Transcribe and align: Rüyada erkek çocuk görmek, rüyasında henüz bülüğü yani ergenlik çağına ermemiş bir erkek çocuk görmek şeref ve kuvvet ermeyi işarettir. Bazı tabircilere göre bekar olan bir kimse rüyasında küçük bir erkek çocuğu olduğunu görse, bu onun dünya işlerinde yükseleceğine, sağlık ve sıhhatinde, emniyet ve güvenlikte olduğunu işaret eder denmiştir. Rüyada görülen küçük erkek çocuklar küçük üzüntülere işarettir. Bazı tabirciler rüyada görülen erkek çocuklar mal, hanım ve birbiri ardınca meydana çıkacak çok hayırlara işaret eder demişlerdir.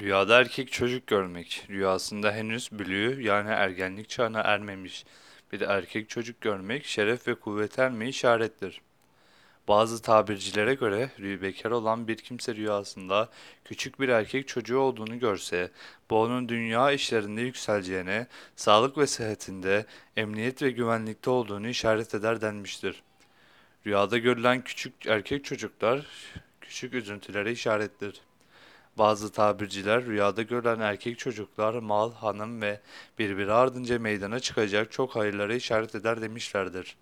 Rüyada 0.00 0.40
erkek 0.40 0.72
çocuk 0.72 1.06
görmek, 1.06 1.66
rüyasında 1.70 2.32
henüz 2.32 2.68
bülüğü 2.72 3.22
yani 3.22 3.48
ergenlik 3.48 4.08
çağına 4.08 4.40
ermemiş 4.40 5.04
bir 5.52 5.60
erkek 5.60 6.08
çocuk 6.08 6.40
görmek 6.40 6.84
şeref 6.84 7.28
ve 7.28 7.34
kuvvet 7.34 7.78
ermeyi 7.78 8.10
işarettir. 8.10 8.80
Bazı 9.68 10.02
tabircilere 10.02 10.74
göre 10.74 11.10
bekar 11.18 11.70
olan 11.70 12.08
bir 12.08 12.16
kimse 12.16 12.54
rüyasında 12.54 13.28
küçük 13.64 14.00
bir 14.00 14.08
erkek 14.08 14.48
çocuğu 14.48 14.78
olduğunu 14.78 15.18
görse, 15.18 15.70
bu 16.10 16.20
onun 16.20 16.48
dünya 16.48 16.92
işlerinde 16.92 17.40
yükseleceğine, 17.40 18.26
sağlık 18.56 18.98
ve 18.98 19.06
sıhhatinde, 19.06 19.86
emniyet 20.16 20.62
ve 20.62 20.70
güvenlikte 20.70 21.30
olduğunu 21.30 21.68
işaret 21.68 22.14
eder 22.14 22.40
denmiştir. 22.40 23.02
Rüyada 23.86 24.18
görülen 24.18 24.64
küçük 24.64 25.06
erkek 25.06 25.44
çocuklar 25.44 26.06
küçük 26.60 26.94
üzüntülere 26.94 27.52
işarettir. 27.52 28.20
Bazı 28.98 29.32
tabirciler 29.32 30.04
rüyada 30.04 30.42
görülen 30.42 30.80
erkek 30.80 31.18
çocuklar 31.18 31.74
mal, 31.74 32.12
hanım 32.12 32.62
ve 32.62 32.80
birbiri 33.18 33.52
ardınca 33.52 33.98
meydana 33.98 34.40
çıkacak 34.40 34.92
çok 34.92 35.16
hayırlara 35.16 35.54
işaret 35.54 35.94
eder 35.94 36.22
demişlerdir. 36.22 36.96